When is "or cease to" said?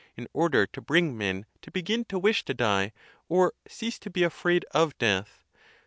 3.29-4.09